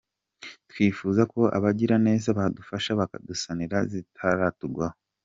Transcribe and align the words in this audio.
Twifuza 0.69 1.21
ko 1.33 1.41
abagiraneza 1.57 2.29
badufasha 2.39 2.89
bakadusanira 2.99 3.77
zitaratugwaho. 3.91 4.97